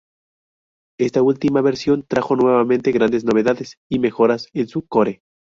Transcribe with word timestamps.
Esta 0.99 1.21
última 1.21 1.61
versión 1.61 2.01
trajo 2.07 2.35
nuevamente 2.35 2.91
grandes 2.91 3.23
novedades 3.23 3.77
y 3.87 3.99
mejoras 3.99 4.47
en 4.53 4.67
su 4.67 4.87
core. 4.87 5.21